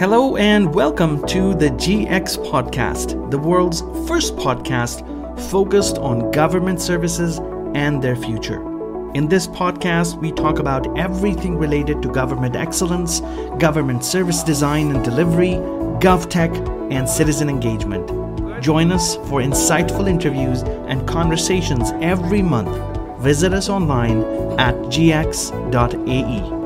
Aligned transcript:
Hello 0.00 0.38
and 0.38 0.74
welcome 0.74 1.22
to 1.26 1.54
the 1.54 1.68
GX 1.68 2.38
Podcast, 2.50 3.30
the 3.30 3.36
world's 3.36 3.82
first 4.08 4.34
podcast 4.34 5.04
focused 5.50 5.98
on 5.98 6.30
government 6.30 6.80
services 6.80 7.38
and 7.74 8.00
their 8.00 8.16
future. 8.16 8.62
In 9.12 9.28
this 9.28 9.46
podcast, 9.46 10.18
we 10.18 10.32
talk 10.32 10.58
about 10.58 10.98
everything 10.98 11.58
related 11.58 12.00
to 12.00 12.08
government 12.10 12.56
excellence, 12.56 13.20
government 13.58 14.02
service 14.02 14.42
design 14.42 14.90
and 14.96 15.04
delivery, 15.04 15.56
GovTech, 16.00 16.90
and 16.90 17.06
citizen 17.06 17.50
engagement. 17.50 18.08
Join 18.62 18.92
us 18.92 19.16
for 19.16 19.42
insightful 19.42 20.08
interviews 20.08 20.62
and 20.62 21.06
conversations 21.06 21.90
every 22.00 22.40
month. 22.40 22.74
Visit 23.20 23.52
us 23.52 23.68
online 23.68 24.22
at 24.58 24.74
gx.ae. 24.86 26.59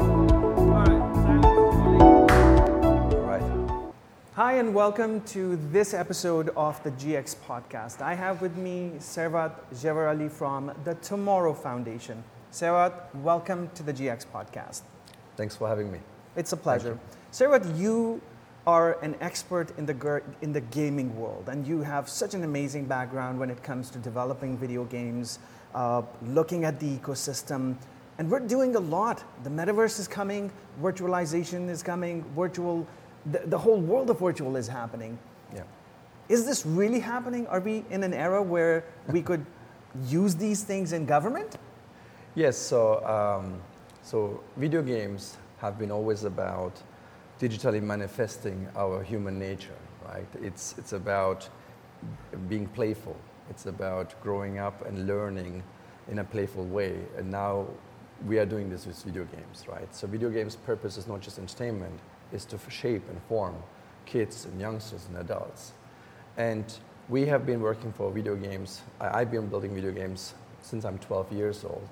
Hi, 4.37 4.55
and 4.55 4.75
welcome 4.75 5.21
to 5.27 5.55
this 5.71 5.95
episode 5.95 6.49
of 6.57 6.83
the 6.83 6.91
GX 6.91 7.37
podcast. 7.47 8.03
I 8.03 8.15
have 8.15 8.43
with 8.43 8.57
me 8.57 8.91
Cevat 8.99 9.53
Yerli 9.73 10.29
from 10.29 10.73
the 10.83 10.97
Tomorrow 10.97 11.55
Foundation. 11.55 12.25
Cevat, 12.51 13.15
welcome 13.23 13.71
to 13.77 13.85
the 13.85 13.93
GX 13.93 14.27
podcast. 14.35 14.83
Thanks 15.37 15.55
for 15.55 15.69
having 15.69 15.93
me. 15.93 16.01
It's 16.35 16.53
a 16.53 16.57
pleasure. 16.57 16.99
Cevat, 17.31 17.79
you 17.79 18.21
are 18.67 18.99
an 19.03 19.15
expert 19.21 19.71
in 19.79 19.87
the, 19.87 20.21
in 20.43 20.53
the 20.53 20.63
gaming 20.63 21.17
world, 21.17 21.49
and 21.49 21.65
you 21.65 21.83
have 21.83 22.09
such 22.09 22.35
an 22.35 22.43
amazing 22.43 22.87
background 22.87 23.39
when 23.39 23.51
it 23.51 23.63
comes 23.63 23.89
to 23.91 23.99
developing 23.99 24.59
video 24.59 24.83
games, 24.83 25.39
uh, 25.77 26.03
looking 26.23 26.65
at 26.65 26.81
the 26.81 26.99
ecosystem, 26.99 27.77
and 28.19 28.29
we're 28.29 28.41
doing 28.41 28.75
a 28.75 28.81
lot. 28.81 29.23
The 29.45 29.51
metaverse 29.51 30.01
is 30.01 30.09
coming, 30.09 30.51
virtualization 30.83 31.69
is 31.69 31.85
coming, 31.85 32.25
virtual 32.35 32.85
the, 33.31 33.43
the 33.47 33.59
whole 33.59 33.81
world 33.81 34.11
of 34.11 34.19
virtual 34.19 34.57
is 34.57 34.69
happening. 34.69 35.19
Yeah. 35.55 35.63
Is 36.29 36.47
this 36.47 36.65
really 36.65 37.01
happening? 37.01 37.47
Are 37.49 37.61
we 37.61 37.85
in 37.91 38.03
an 38.03 38.15
era 38.15 38.43
where 38.43 38.85
we 39.09 39.23
could 39.23 39.45
use 40.07 40.35
these 40.35 40.63
things 40.63 40.93
in 40.93 41.07
government? 41.07 41.57
Yes, 42.35 42.57
so, 42.57 43.05
um, 43.07 43.61
so 44.03 44.43
video 44.57 44.83
games 44.83 45.37
have 45.59 45.79
been 45.79 45.91
always 45.91 46.25
about 46.25 46.83
digitally 47.41 47.83
manifesting 47.83 48.69
our 48.77 49.03
human 49.03 49.39
nature, 49.39 49.79
right? 50.07 50.27
It's, 50.43 50.75
it's 50.79 50.93
about 50.93 51.49
being 52.49 52.67
playful. 52.67 53.17
It's 53.51 53.67
about 53.67 54.21
growing 54.23 54.59
up 54.59 54.87
and 54.87 55.07
learning 55.07 55.63
in 56.11 56.19
a 56.19 56.25
playful 56.25 56.65
way. 56.65 56.99
And 57.17 57.31
now 57.31 57.67
we 58.27 58.39
are 58.39 58.47
doing 58.47 58.71
this 58.71 58.87
with 58.87 59.03
video 59.03 59.25
games, 59.25 59.65
right? 59.69 59.95
So 59.95 60.07
video 60.07 60.31
games' 60.31 60.57
purpose 60.57 60.97
is 60.97 61.07
not 61.07 61.21
just 61.21 61.39
entertainment, 61.39 62.01
is 62.35 62.45
to 62.47 62.59
shape 62.69 63.09
and 63.09 63.21
form 63.23 63.55
kids 64.07 64.45
and 64.45 64.61
youngsters 64.61 65.07
and 65.09 65.19
adults. 65.19 65.73
And 66.37 66.65
we 67.09 67.27
have 67.27 67.47
been 67.47 67.61
working 67.61 67.93
for 67.93 68.11
video 68.11 68.35
games. 68.35 68.83
I, 69.01 69.21
have 69.21 69.31
been 69.31 69.47
building 69.47 69.75
video 69.75 69.93
games 69.93 70.35
since 70.63 70.85
I'm 70.85 70.99
12 70.99 71.33
years 71.33 71.65
old. 71.65 71.89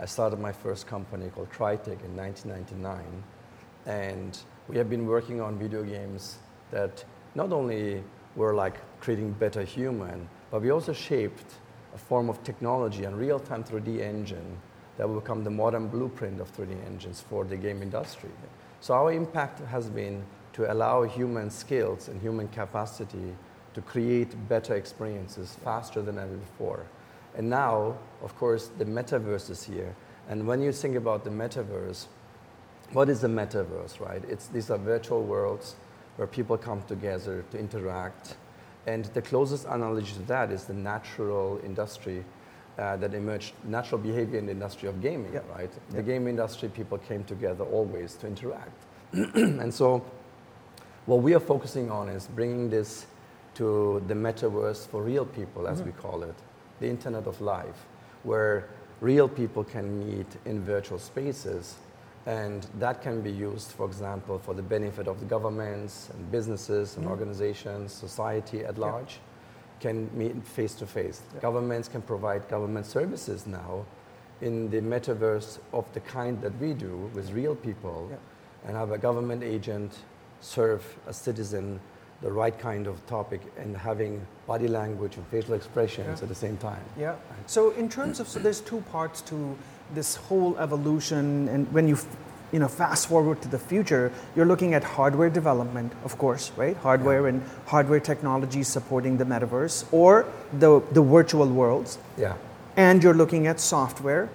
I 0.00 0.06
started 0.06 0.40
my 0.40 0.52
first 0.52 0.86
company 0.86 1.28
called 1.28 1.50
Crytek 1.50 2.04
in 2.04 2.16
1999. 2.16 3.22
And 3.86 4.38
we 4.68 4.76
have 4.76 4.90
been 4.90 5.06
working 5.06 5.40
on 5.40 5.58
video 5.58 5.82
games 5.82 6.38
that 6.70 7.04
not 7.34 7.52
only 7.52 8.02
were 8.36 8.54
like 8.54 8.76
creating 9.00 9.32
better 9.32 9.62
human, 9.62 10.28
but 10.50 10.62
we 10.62 10.70
also 10.70 10.92
shaped 10.92 11.54
a 11.94 11.98
form 11.98 12.28
of 12.28 12.42
technology 12.42 13.04
and 13.04 13.16
real-time 13.16 13.62
3D 13.62 14.00
engine 14.00 14.58
that 14.96 15.08
will 15.08 15.20
become 15.20 15.44
the 15.44 15.50
modern 15.50 15.88
blueprint 15.88 16.40
of 16.40 16.54
3D 16.56 16.84
engines 16.86 17.20
for 17.20 17.44
the 17.44 17.56
game 17.56 17.82
industry. 17.82 18.30
So 18.84 18.92
our 18.92 19.14
impact 19.14 19.60
has 19.60 19.88
been 19.88 20.22
to 20.52 20.70
allow 20.70 21.04
human 21.04 21.48
skills 21.48 22.08
and 22.08 22.20
human 22.20 22.48
capacity 22.48 23.34
to 23.72 23.80
create 23.80 24.36
better 24.46 24.74
experiences 24.74 25.56
faster 25.64 26.02
than 26.02 26.18
ever 26.18 26.34
before. 26.34 26.84
And 27.34 27.48
now, 27.48 27.96
of 28.22 28.36
course, 28.36 28.70
the 28.76 28.84
metaverse 28.84 29.48
is 29.48 29.64
here. 29.64 29.96
And 30.28 30.46
when 30.46 30.60
you 30.60 30.70
think 30.70 30.96
about 30.96 31.24
the 31.24 31.30
metaverse, 31.30 32.08
what 32.92 33.08
is 33.08 33.22
the 33.22 33.28
metaverse, 33.28 34.00
right? 34.00 34.22
It's, 34.28 34.48
these 34.48 34.68
are 34.68 34.76
virtual 34.76 35.22
worlds 35.22 35.76
where 36.16 36.28
people 36.28 36.58
come 36.58 36.82
together 36.82 37.42
to 37.52 37.58
interact. 37.58 38.36
And 38.86 39.06
the 39.06 39.22
closest 39.22 39.64
analogy 39.64 40.12
to 40.12 40.22
that 40.24 40.52
is 40.52 40.64
the 40.66 40.74
natural 40.74 41.58
industry 41.64 42.22
uh, 42.78 42.96
that 42.96 43.14
emerged 43.14 43.52
natural 43.64 44.00
behavior 44.00 44.38
in 44.38 44.46
the 44.46 44.52
industry 44.52 44.88
of 44.88 45.00
gaming, 45.00 45.32
yep. 45.32 45.44
right? 45.50 45.70
Yep. 45.70 45.96
The 45.96 46.02
game 46.02 46.26
industry, 46.26 46.68
people 46.68 46.98
came 46.98 47.24
together 47.24 47.64
always 47.64 48.14
to 48.14 48.26
interact. 48.26 48.84
and 49.12 49.72
so, 49.72 50.04
what 51.06 51.22
we 51.22 51.34
are 51.34 51.40
focusing 51.40 51.90
on 51.90 52.08
is 52.08 52.26
bringing 52.26 52.70
this 52.70 53.06
to 53.54 54.02
the 54.08 54.14
metaverse 54.14 54.88
for 54.88 55.02
real 55.02 55.24
people, 55.24 55.68
as 55.68 55.78
mm-hmm. 55.78 55.90
we 55.90 55.92
call 55.92 56.22
it, 56.24 56.34
the 56.80 56.88
Internet 56.88 57.26
of 57.26 57.40
Life, 57.40 57.86
where 58.24 58.68
real 59.00 59.28
people 59.28 59.62
can 59.62 59.98
meet 60.06 60.26
in 60.44 60.64
virtual 60.64 60.98
spaces. 60.98 61.76
And 62.26 62.66
that 62.78 63.02
can 63.02 63.20
be 63.20 63.30
used, 63.30 63.72
for 63.72 63.86
example, 63.86 64.38
for 64.38 64.54
the 64.54 64.62
benefit 64.62 65.06
of 65.06 65.20
the 65.20 65.26
governments 65.26 66.08
and 66.12 66.30
businesses 66.32 66.96
and 66.96 67.04
mm-hmm. 67.04 67.12
organizations, 67.12 67.92
society 67.92 68.64
at 68.64 68.78
large 68.78 69.20
can 69.84 70.08
meet 70.16 70.34
face 70.46 70.74
to 70.74 70.86
face. 70.86 71.20
Governments 71.42 71.88
can 71.88 72.00
provide 72.00 72.48
government 72.48 72.86
services 72.86 73.46
now 73.46 73.84
in 74.40 74.70
the 74.70 74.80
metaverse 74.80 75.58
of 75.72 75.84
the 75.92 76.00
kind 76.00 76.40
that 76.40 76.54
we 76.58 76.72
do 76.72 77.10
with 77.14 77.30
real 77.32 77.54
people 77.54 78.08
yeah. 78.10 78.16
and 78.66 78.76
have 78.76 78.92
a 78.92 78.98
government 78.98 79.42
agent 79.42 79.90
serve 80.40 80.82
a 81.06 81.12
citizen 81.12 81.78
the 82.22 82.32
right 82.32 82.58
kind 82.58 82.86
of 82.86 82.96
topic 83.06 83.42
and 83.58 83.76
having 83.76 84.12
body 84.46 84.68
language 84.68 85.16
and 85.18 85.26
facial 85.26 85.54
expressions 85.54 86.18
yeah. 86.18 86.24
at 86.24 86.28
the 86.28 86.40
same 86.46 86.56
time. 86.56 86.84
Yeah. 86.98 87.16
So 87.46 87.72
in 87.72 87.88
terms 87.90 88.20
of 88.20 88.26
so 88.28 88.38
there's 88.38 88.62
two 88.62 88.80
parts 88.92 89.20
to 89.32 89.36
this 89.92 90.16
whole 90.16 90.56
evolution 90.56 91.48
and 91.48 91.70
when 91.76 91.86
you 91.86 91.98
you 92.54 92.60
know, 92.60 92.68
fast 92.68 93.08
forward 93.08 93.42
to 93.42 93.48
the 93.48 93.58
future, 93.58 94.12
you're 94.36 94.46
looking 94.46 94.74
at 94.74 94.84
hardware 94.84 95.28
development, 95.28 95.92
of 96.04 96.16
course, 96.18 96.52
right? 96.56 96.76
Hardware 96.76 97.22
yeah. 97.22 97.30
and 97.30 97.42
hardware 97.66 97.98
technology 97.98 98.62
supporting 98.62 99.16
the 99.16 99.24
metaverse 99.24 99.84
or 99.90 100.24
the, 100.52 100.80
the 100.92 101.02
virtual 101.02 101.48
worlds. 101.48 101.98
Yeah. 102.16 102.36
And 102.76 103.02
you're 103.02 103.20
looking 103.22 103.48
at 103.48 103.58
software. 103.58 104.28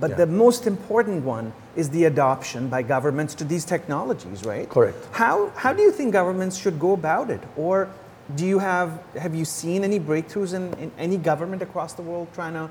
But 0.00 0.10
yeah. 0.10 0.16
the 0.16 0.26
most 0.26 0.66
important 0.66 1.24
one 1.24 1.52
is 1.76 1.90
the 1.90 2.06
adoption 2.06 2.68
by 2.68 2.82
governments 2.82 3.32
to 3.36 3.44
these 3.44 3.64
technologies, 3.64 4.44
right? 4.44 4.68
Correct. 4.68 4.98
How, 5.12 5.50
how 5.50 5.72
do 5.72 5.82
you 5.82 5.92
think 5.92 6.12
governments 6.12 6.56
should 6.56 6.80
go 6.80 6.94
about 6.94 7.30
it? 7.30 7.42
Or 7.56 7.88
do 8.34 8.44
you 8.44 8.58
have, 8.58 9.00
have 9.16 9.36
you 9.36 9.44
seen 9.44 9.84
any 9.84 10.00
breakthroughs 10.00 10.52
in, 10.52 10.74
in 10.82 10.90
any 10.98 11.16
government 11.16 11.62
across 11.62 11.92
the 11.92 12.02
world 12.02 12.26
trying 12.34 12.54
to 12.54 12.68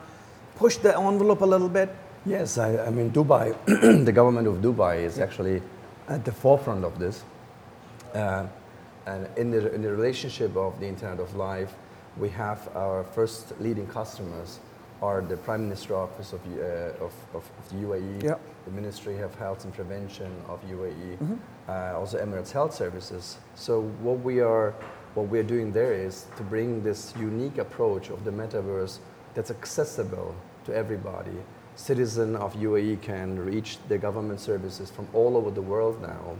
push 0.57 0.75
the 0.75 0.97
envelope 0.97 1.40
a 1.40 1.46
little 1.46 1.69
bit? 1.69 1.96
Yes, 2.26 2.58
I, 2.59 2.78
I 2.86 2.90
mean, 2.92 3.12
Dubai, 3.12 3.56
the 4.06 4.12
government 4.12 4.48
of 4.48 4.56
Dubai 4.58 5.04
is 5.04 5.18
actually 5.18 5.62
at 6.08 6.24
the 6.24 6.32
forefront 6.32 6.86
of 6.86 7.00
this. 7.00 7.24
Uh, 8.14 8.46
and 9.08 9.28
in 9.38 9.50
the, 9.50 9.74
in 9.74 9.82
the 9.82 9.92
relationship 9.92 10.56
of 10.56 10.80
the 10.80 10.86
Internet 10.86 11.20
of 11.20 11.36
Life, 11.36 11.74
we 12.18 12.30
have 12.30 12.70
our 12.76 13.04
first 13.04 13.60
leading 13.60 13.88
customers 13.88 14.60
are 15.02 15.22
the 15.22 15.38
Prime 15.38 15.64
Minister 15.64 15.96
Office 15.96 16.31
of, 16.34 16.42
uh, 16.46 17.04
of, 17.04 17.14
of, 17.34 17.50
the 17.70 17.78
UAE, 17.78 18.24
yep. 18.24 18.40
the 18.66 18.72
Ministry 18.72 19.20
of 19.20 19.34
Health 19.36 19.64
and 19.64 19.74
Prevention 19.74 20.31
of 20.48 20.62
UAE, 20.70 21.18
mm-hmm. 21.18 21.36
uh, 21.68 21.98
also 21.98 22.24
Emirates 22.24 22.52
Health 22.52 22.76
Services. 22.76 23.38
So 23.56 23.81
what 24.02 24.20
we 24.20 24.42
are 24.42 24.76
what 25.16 25.28
we 25.28 25.40
are 25.40 25.44
doing 25.44 25.74
there 25.74 25.94
is 25.94 26.28
to 26.38 26.44
bring 26.44 26.84
this 26.84 27.14
unique 27.20 27.58
approach 27.58 28.10
of 28.10 28.24
the 28.24 28.31
metaverse 28.31 29.00
that's 29.34 29.52
accessible 29.52 30.34
to 30.66 30.74
everybody 30.74 31.38
citizen 31.76 32.36
of 32.36 32.54
UAE 32.56 33.02
can 33.02 33.40
reach 33.40 33.78
the 33.88 33.98
government 33.98 34.40
services 34.40 34.92
from 34.92 35.08
all 35.14 35.38
over 35.38 35.52
the 35.52 35.62
world 35.62 36.01
now. 36.01 36.36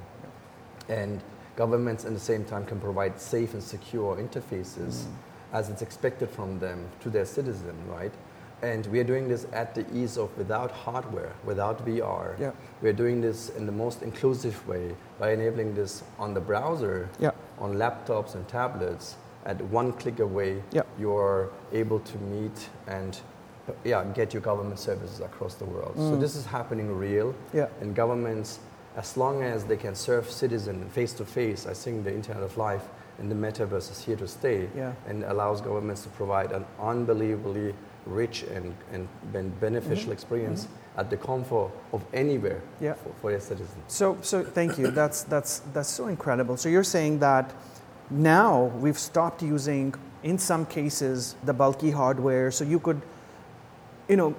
And 0.90 1.22
governments 1.56 2.06
at 2.06 2.14
the 2.14 2.20
same 2.20 2.44
time 2.46 2.66
can 2.66 2.80
provide 2.80 3.20
safe 3.20 3.54
and 3.54 3.64
secure 3.64 4.16
interfaces 4.18 5.04
mm. 5.04 5.12
as 5.54 5.70
it's 5.70 5.82
expected 5.82 6.30
from 6.30 6.60
them 6.60 6.88
to 7.02 7.10
their 7.10 7.26
citizen, 7.26 7.76
right? 7.88 8.12
And 8.62 8.86
we 8.88 9.00
are 9.00 9.04
doing 9.04 9.28
this 9.28 9.48
at 9.54 9.74
the 9.74 9.86
ease 9.94 10.18
of 10.18 10.36
without 10.38 10.72
hardware, 10.72 11.34
without 11.44 11.84
VR. 11.84 12.40
Yeah. 12.40 12.52
We 12.82 12.90
are 12.90 12.94
doing 12.94 13.20
this 13.20 13.50
in 13.50 13.66
the 13.66 13.72
most 13.72 14.04
inclusive 14.04 14.68
way 14.68 14.96
by 15.18 15.34
enabling 15.34 15.74
this 15.74 16.04
on 16.20 16.36
the 16.36 16.42
browser, 16.42 17.10
yeah. 17.20 17.32
on 17.58 17.74
laptops 17.74 18.36
and 18.36 18.48
tablets. 18.48 19.16
At 19.46 19.60
one 19.62 19.94
click 19.94 20.20
away, 20.20 20.62
yeah. 20.72 20.84
you're 21.00 21.50
able 21.74 22.00
to 22.00 22.18
meet 22.20 22.70
and 22.86 23.20
yeah, 23.84 24.04
get 24.14 24.34
your 24.34 24.42
government 24.42 24.80
services 24.80 25.20
across 25.20 25.56
the 25.56 25.66
world. 25.66 25.96
Mm. 25.96 26.10
So 26.10 26.16
this 26.16 26.36
is 26.36 26.46
happening 26.46 26.94
real. 26.96 27.34
Yeah. 27.54 27.68
And 27.82 27.96
governments, 27.96 28.60
as 28.96 29.18
long 29.18 29.44
as 29.44 29.64
they 29.66 29.78
can 29.78 29.96
serve 29.96 30.30
citizens 30.30 30.94
face 30.94 31.14
to 31.14 31.26
face, 31.26 31.68
I 31.68 31.74
think 31.74 32.04
the 32.04 32.14
Internet 32.14 32.44
of 32.44 32.58
Life 32.58 32.88
and 33.20 33.30
the 33.30 33.36
metaverse 33.36 33.92
is 33.92 34.04
here 34.04 34.16
to 34.18 34.28
stay 34.28 34.68
yeah. 34.76 34.94
and 35.08 35.24
allows 35.26 35.62
governments 35.62 36.04
to 36.04 36.10
provide 36.10 36.52
an 36.52 36.66
unbelievably 36.80 37.74
rich 38.06 38.44
and, 38.44 38.74
and 38.92 39.08
beneficial 39.60 40.06
mm-hmm. 40.06 40.12
experience. 40.12 40.66
Mm-hmm 40.66 40.76
at 40.98 41.10
the 41.10 41.18
comfort 41.18 41.72
of 41.94 42.04
anywhere 42.14 42.62
Yeah. 42.80 42.94
for, 42.94 43.14
for 43.22 43.32
a 43.32 43.40
citizen. 43.40 43.82
So, 43.88 44.18
so 44.22 44.44
thank 44.44 44.78
you. 44.78 44.92
That's, 44.92 45.24
that's, 45.24 45.60
that's 45.74 45.90
so 45.90 46.08
incredible. 46.08 46.58
So 46.58 46.70
you're 46.70 46.84
saying 46.84 47.20
that 47.20 47.54
now 48.10 48.66
we've 48.80 49.00
stopped 49.00 49.42
using, 49.42 49.96
in 50.24 50.38
some 50.38 50.66
cases, 50.66 51.36
the 51.44 51.54
bulky 51.54 51.92
hardware. 51.92 52.52
So 52.52 52.66
you 52.66 52.80
could, 52.80 53.02
you 54.12 54.18
know, 54.18 54.36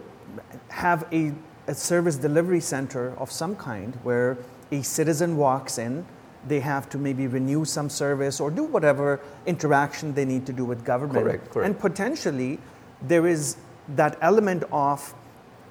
have 0.68 1.06
a, 1.12 1.32
a 1.66 1.74
service 1.74 2.16
delivery 2.16 2.60
center 2.60 3.16
of 3.16 3.32
some 3.32 3.56
kind 3.56 3.96
where 4.02 4.36
a 4.70 4.82
citizen 4.82 5.36
walks 5.36 5.78
in, 5.78 6.04
they 6.46 6.60
have 6.60 6.90
to 6.90 6.98
maybe 6.98 7.26
renew 7.26 7.64
some 7.64 7.88
service 7.88 8.38
or 8.38 8.50
do 8.50 8.64
whatever 8.64 9.20
interaction 9.46 10.12
they 10.12 10.26
need 10.26 10.44
to 10.44 10.52
do 10.52 10.64
with 10.64 10.84
government. 10.84 11.24
Correct, 11.24 11.50
correct. 11.50 11.66
And 11.66 11.78
potentially, 11.78 12.58
there 13.00 13.26
is 13.26 13.56
that 13.96 14.18
element 14.20 14.64
of 14.70 15.14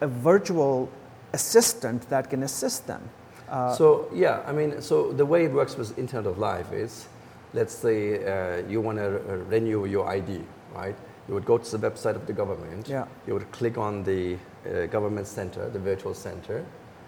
a 0.01 0.07
virtual 0.07 0.89
assistant 1.33 2.09
that 2.09 2.30
can 2.30 2.42
assist 2.44 2.88
them. 2.88 3.07
Uh, 3.50 3.75
so 3.75 4.09
yeah, 4.13 4.42
I 4.47 4.51
mean, 4.51 4.81
so 4.81 5.12
the 5.12 5.25
way 5.25 5.45
it 5.45 5.51
works 5.51 5.75
with 5.75 5.97
Internet 6.00 6.25
of 6.25 6.38
Life 6.39 6.71
is, 6.71 7.06
let's 7.54 7.74
say 7.74 8.25
uh, 8.25 8.68
you 8.68 8.81
want 8.81 8.97
to 8.97 9.09
renew 9.47 9.86
your 9.86 10.07
ID, 10.07 10.42
right? 10.74 10.95
You 11.31 11.36
would 11.36 11.45
go 11.45 11.57
to 11.57 11.78
the 11.78 11.89
website 11.89 12.16
of 12.18 12.28
the 12.28 12.33
government. 12.33 12.89
Yeah. 12.89 13.06
You 13.25 13.36
would 13.36 13.50
click 13.54 13.78
on 13.78 14.04
the 14.04 14.36
uh, 14.69 14.88
government 14.88 15.28
center, 15.28 15.69
the 15.69 15.80
virtual 15.80 16.13
center. 16.13 16.66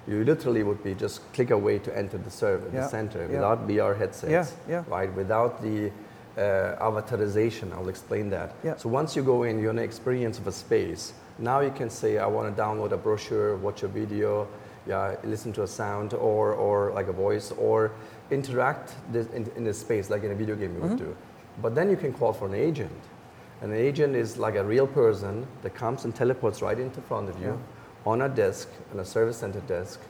You 0.08 0.24
literally 0.24 0.64
would 0.64 0.82
be 0.82 0.96
just 0.96 1.20
click 1.34 1.52
away 1.52 1.80
to 1.80 1.98
enter 1.98 2.18
the 2.18 2.32
server, 2.32 2.70
Yeah, 2.74 2.84
the 2.84 2.88
center, 2.88 3.20
yeah. 3.24 3.28
without 3.36 3.68
VR 3.68 3.98
headsets, 3.98 4.32
Yeah, 4.32 4.46
yeah. 4.70 4.84
right? 4.88 5.14
Without 5.14 5.62
the 5.62 5.92
uh, 6.38 6.42
avatarization. 6.90 7.74
I'll 7.74 7.90
explain 7.90 8.30
that. 8.30 8.54
Yeah. 8.64 8.78
So 8.78 8.88
once 8.88 9.14
you 9.14 9.24
go 9.24 9.44
in, 9.44 9.60
you're 9.60 9.72
in 9.72 9.78
an 9.78 9.84
experience 9.84 10.40
of 10.40 10.48
a 10.48 10.54
space. 10.54 11.12
Now 11.38 11.60
you 11.60 11.72
can 11.72 11.90
say, 11.90 12.18
I 12.18 12.26
want 12.28 12.56
to 12.56 12.62
download 12.62 12.94
a 12.94 12.98
brochure, 12.98 13.58
watch 13.58 13.84
a 13.84 13.90
video, 13.90 14.48
yeah, 14.88 15.18
listen 15.26 15.52
to 15.54 15.64
a 15.64 15.68
sound, 15.68 16.14
or, 16.14 16.54
or 16.54 16.94
like 16.94 17.10
a 17.10 17.14
voice, 17.14 17.52
or 17.58 17.92
interact 18.32 18.94
this 19.12 19.28
in, 19.32 19.52
in 19.58 19.66
this 19.66 19.80
space 19.80 20.10
like 20.10 20.24
in 20.24 20.32
a 20.32 20.36
video 20.36 20.56
game 20.56 20.74
you 20.76 20.82
would 20.82 20.92
Mm-hmm. 20.92 21.06
do. 21.12 21.16
But 21.62 21.76
then 21.76 21.90
you 21.90 21.98
can 21.98 22.14
call 22.14 22.32
for 22.32 22.48
an 22.48 22.54
agent. 22.56 22.92
And 23.64 23.72
an 23.72 23.78
agent 23.80 24.14
is 24.14 24.38
like 24.38 24.56
a 24.56 24.64
real 24.64 24.86
person 24.86 25.48
that 25.62 25.74
comes 25.74 26.04
and 26.04 26.14
teleports 26.14 26.62
right 26.62 26.78
into 26.78 27.00
front 27.02 27.30
of 27.30 27.40
you 27.40 27.48
Yeah. 27.48 28.12
on 28.12 28.22
a 28.22 28.28
desk, 28.28 28.68
on 28.94 29.00
a 29.00 29.06
service 29.06 29.38
center 29.38 29.62
desk, 29.62 30.02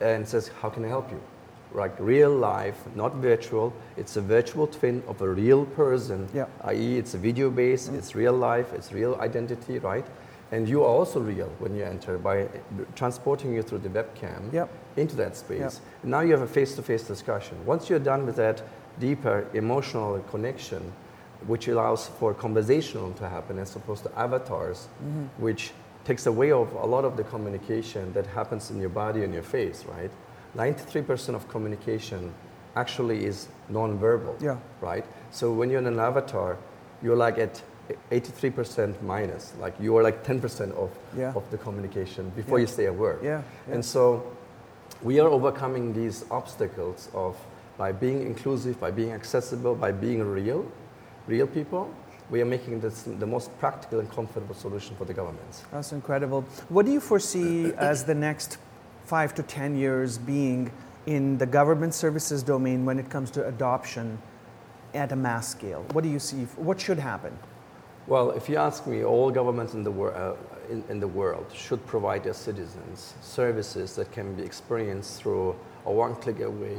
and 0.00 0.26
says, 0.26 0.48
How 0.62 0.70
can 0.70 0.86
I 0.86 0.88
help 0.88 1.10
you? 1.10 1.20
Like 1.74 1.92
real 2.00 2.30
life, 2.30 2.78
not 2.94 3.16
virtual. 3.16 3.74
It's 3.98 4.16
a 4.16 4.22
virtual 4.22 4.66
twin 4.66 5.02
of 5.06 5.20
a 5.20 5.28
real 5.28 5.66
person, 5.66 6.28
Yeah. 6.32 6.46
i.e., 6.62 6.96
it's 6.96 7.12
a 7.12 7.18
video 7.18 7.50
based, 7.50 7.92
mm. 7.92 7.98
it's 7.98 8.14
real 8.14 8.32
life, 8.32 8.72
it's 8.72 8.90
real 8.92 9.16
identity, 9.20 9.78
right? 9.78 10.06
And 10.50 10.66
you 10.66 10.82
are 10.82 10.88
also 10.98 11.20
real 11.20 11.50
when 11.58 11.74
you 11.76 11.84
enter 11.84 12.16
by 12.16 12.48
transporting 12.94 13.52
you 13.52 13.62
through 13.62 13.80
the 13.80 13.90
webcam 13.90 14.50
Yep. 14.52 14.68
into 14.96 15.16
that 15.16 15.36
space. 15.36 15.60
Yep. 15.60 15.72
And 16.04 16.10
now 16.10 16.20
you 16.20 16.32
have 16.32 16.42
a 16.42 16.46
face 16.58 16.74
to 16.76 16.82
face 16.82 17.02
discussion. 17.06 17.58
Once 17.66 17.90
you're 17.90 17.98
done 18.12 18.24
with 18.24 18.36
that 18.36 18.62
deeper 18.98 19.44
emotional 19.52 20.20
connection, 20.30 20.92
which 21.46 21.68
allows 21.68 22.08
for 22.18 22.32
conversational 22.34 23.12
to 23.14 23.28
happen 23.28 23.58
as 23.58 23.74
opposed 23.76 24.02
to 24.04 24.18
avatars, 24.18 24.88
Mm-hmm. 25.02 25.42
which 25.42 25.72
takes 26.04 26.26
away 26.26 26.52
of 26.52 26.72
a 26.74 26.86
lot 26.86 27.04
of 27.04 27.16
the 27.16 27.24
communication 27.24 28.12
that 28.12 28.26
happens 28.26 28.70
in 28.70 28.78
your 28.80 28.90
body 28.90 29.24
and 29.24 29.32
your 29.32 29.42
face, 29.42 29.84
right? 29.86 30.10
93% 30.56 31.34
of 31.34 31.48
communication 31.48 32.32
actually 32.76 33.24
is 33.24 33.48
non-verbal, 33.68 34.36
Yeah. 34.40 34.56
right? 34.80 35.04
So 35.30 35.52
when 35.52 35.70
you're 35.70 35.80
in 35.80 35.86
an 35.86 35.98
avatar, 35.98 36.56
you're 37.02 37.16
like 37.16 37.38
at 37.38 37.62
83% 38.10 39.02
minus, 39.02 39.52
like 39.60 39.74
you 39.80 39.96
are 39.96 40.02
like 40.02 40.22
10% 40.24 40.72
of, 40.72 40.90
Yeah. 41.16 41.32
of 41.34 41.42
the 41.50 41.58
communication 41.58 42.30
before 42.36 42.58
Yeah. 42.58 42.62
you 42.62 42.66
say 42.66 42.84
a 42.86 42.92
word. 42.92 43.18
Yeah, 43.22 43.42
yeah. 43.68 43.74
And 43.74 43.84
so 43.84 44.22
we 45.02 45.20
are 45.20 45.28
overcoming 45.28 45.92
these 45.92 46.24
obstacles 46.30 47.08
of 47.14 47.36
by 47.78 47.92
being 47.92 48.22
inclusive, 48.22 48.78
by 48.80 48.90
being 48.90 49.12
accessible, 49.12 49.74
by 49.74 49.92
being 49.92 50.22
real, 50.22 50.64
real 51.26 51.46
people. 51.46 51.92
We 52.30 52.40
are 52.40 52.46
making 52.46 52.80
this 52.80 53.02
the 53.02 53.26
most 53.26 53.56
practical 53.58 54.00
and 54.00 54.10
comfortable 54.10 54.54
solution 54.54 54.96
for 54.96 55.04
the 55.04 55.12
governments. 55.12 55.64
That's 55.70 55.92
incredible. 55.92 56.42
What 56.68 56.86
do 56.86 56.92
you 56.92 57.00
foresee 57.00 57.72
as 57.76 58.04
the 58.04 58.14
next 58.14 58.58
five 59.04 59.34
to 59.34 59.42
10 59.42 59.76
years 59.76 60.18
being 60.18 60.70
in 61.06 61.36
the 61.36 61.46
government 61.46 61.92
services 61.94 62.42
domain 62.42 62.84
when 62.86 62.98
it 62.98 63.10
comes 63.10 63.30
to 63.32 63.46
adoption 63.46 64.18
at 64.94 65.12
a 65.12 65.16
mass 65.16 65.48
scale? 65.48 65.84
What 65.92 66.02
do 66.02 66.10
you 66.10 66.18
see? 66.18 66.44
What 66.56 66.80
should 66.80 66.98
happen? 66.98 67.36
Well, 68.06 68.30
if 68.32 68.48
you 68.48 68.56
ask 68.56 68.86
me, 68.86 69.04
all 69.04 69.30
governments 69.30 69.74
in 69.74 69.82
the, 69.82 69.90
wor- 69.90 70.14
uh, 70.14 70.36
in, 70.70 70.84
in 70.88 71.00
the 71.00 71.08
world 71.08 71.46
should 71.54 71.84
provide 71.86 72.24
their 72.24 72.34
citizens 72.34 73.14
services 73.22 73.96
that 73.96 74.12
can 74.12 74.34
be 74.34 74.42
experienced 74.42 75.20
through 75.20 75.56
a 75.86 75.92
one-click 75.92 76.40
away 76.40 76.78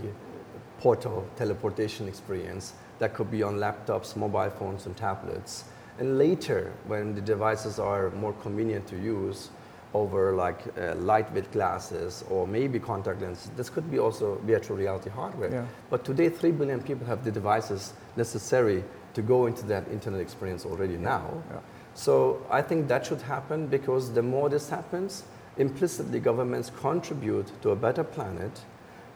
portal 0.80 1.28
teleportation 1.36 2.08
experience 2.08 2.74
that 3.00 3.14
could 3.14 3.30
be 3.32 3.44
on 3.44 3.56
laptops, 3.56 4.16
mobile 4.16 4.50
phones, 4.50 4.86
and 4.86 4.96
tablets. 4.96 5.66
And 6.00 6.18
later, 6.18 6.72
when 6.88 7.16
the 7.16 7.22
devices 7.22 7.80
are 7.80 8.10
more 8.12 8.34
convenient 8.34 8.88
to 8.88 8.98
use 8.98 9.50
over 9.94 10.34
like 10.34 10.60
uh, 10.78 10.94
lightweight 10.96 11.52
glasses 11.54 12.26
or 12.30 12.46
maybe 12.46 12.80
contact 12.80 13.22
lenses, 13.22 13.50
this 13.56 13.70
could 13.70 13.90
be 13.90 13.98
also 13.98 14.36
virtual 14.44 14.76
reality 14.76 15.10
hardware. 15.10 15.52
Yeah. 15.52 15.66
But 15.90 16.04
today, 16.04 16.28
3 16.30 16.52
billion 16.52 16.82
people 16.82 17.08
have 17.08 17.24
the 17.24 17.32
devices 17.32 17.94
necessary 18.18 18.84
to 19.14 19.22
go 19.22 19.46
into 19.46 19.66
that 19.68 19.88
internet 19.88 20.20
experience 20.20 20.66
already 20.66 20.98
now. 20.98 21.42
Yeah. 21.50 21.60
So 21.94 22.46
I 22.52 22.62
think 22.62 22.90
that 22.90 23.06
should 23.06 23.22
happen 23.22 23.68
because 23.68 24.12
the 24.12 24.22
more 24.22 24.50
this 24.50 24.70
happens, 24.70 25.24
implicitly 25.58 26.20
governments 26.20 26.70
contribute 26.82 27.50
to 27.62 27.70
a 27.70 27.76
better 27.76 28.04
planet, 28.04 28.52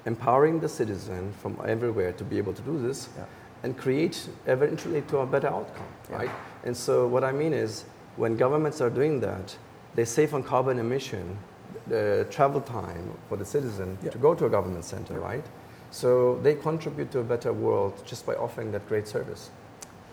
empowering 0.06 0.62
the 0.62 0.70
citizen 0.70 1.34
from 1.42 1.60
everywhere 1.66 2.14
to 2.14 2.24
be 2.24 2.38
able 2.38 2.54
to 2.54 2.62
do 2.62 2.80
this 2.80 3.10
Yeah. 3.18 3.26
And 3.63 3.77
create 3.77 4.29
eventually 4.47 5.01
to 5.09 5.17
a 5.19 5.25
better 5.25 5.47
outcome, 5.47 5.85
Yeah. 6.09 6.15
right? 6.17 6.29
And 6.63 6.75
so 6.75 7.07
what 7.07 7.23
I 7.23 7.31
mean 7.31 7.53
is 7.53 7.83
when 8.17 8.38
governments 8.38 8.79
are 8.81 8.89
doing 8.89 9.19
that, 9.21 9.56
they 9.95 10.06
save 10.06 10.33
on 10.33 10.44
carbon 10.44 10.79
emission, 10.79 11.38
the 11.88 12.25
travel 12.29 12.61
time 12.61 13.11
for 13.27 13.35
the 13.38 13.45
citizen 13.45 13.97
Yeah. 14.01 14.11
to 14.11 14.17
go 14.17 14.33
to 14.35 14.45
a 14.45 14.50
government 14.50 14.85
center, 14.85 15.19
right? 15.19 15.44
So 15.91 16.39
they 16.44 16.56
contribute 16.56 17.11
to 17.11 17.19
a 17.19 17.23
better 17.23 17.51
world 17.51 17.94
just 18.06 18.25
by 18.25 18.35
offering 18.35 18.71
that 18.71 18.88
great 18.88 19.07
service. 19.07 19.50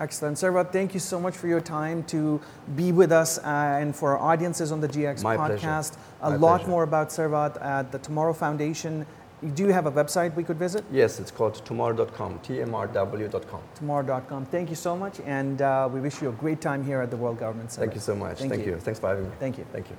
Excellent. 0.01 0.37
Cevat, 0.37 0.73
thank 0.73 0.93
you 0.93 1.01
so 1.01 1.19
much 1.21 1.35
for 1.37 1.47
your 1.47 1.61
time 1.61 2.03
to 2.05 2.39
be 2.75 2.93
with 2.93 3.13
us 3.13 3.39
uh, 3.39 3.79
and 3.81 3.95
for 3.97 4.17
our 4.17 4.33
audiences 4.33 4.71
on 4.73 4.81
the 4.81 4.89
GX 4.89 5.23
My 5.23 5.37
pleasure. 5.37 5.67
podcast. 5.67 5.93
A 6.21 6.31
My 6.31 6.37
lot 6.37 6.57
pleasure. 6.59 6.71
more 6.71 6.83
about 6.83 7.09
Cevat 7.11 7.63
at 7.63 7.93
the 7.93 7.99
Tomorrow 7.99 8.35
Foundation. 8.35 9.07
Do 9.55 9.65
you 9.65 9.73
have 9.73 9.87
a 9.87 9.93
website 9.93 10.35
we 10.35 10.45
could 10.45 10.59
visit? 10.59 10.85
Yes, 10.91 11.21
it's 11.21 11.31
called 11.31 11.57
tomorrow.com, 11.67 12.39
tmrw.com. 12.39 13.61
Tomorrow.com. 13.75 14.47
Thank 14.47 14.71
you 14.71 14.77
so 14.77 14.97
much, 14.97 15.21
and 15.27 15.61
uh, 15.61 15.89
we 15.93 16.01
wish 16.01 16.23
you 16.23 16.31
a 16.31 16.33
great 16.33 16.63
time 16.63 16.83
here 16.83 17.03
at 17.03 17.11
the 17.11 17.19
World 17.19 17.39
Government 17.39 17.71
Summit. 17.71 17.87
Thank 17.87 17.95
you 17.97 18.01
so 18.01 18.17
much. 18.17 18.39
Thank 18.39 18.53
Thank, 18.53 18.67
you. 18.67 18.73
you. 18.73 18.79
Thanks 18.79 18.99
for 18.99 19.09
having 19.09 19.25
me. 19.25 19.31
Thank 19.39 19.59
you. 19.59 19.67
Thank 19.73 19.91
you. 19.91 19.97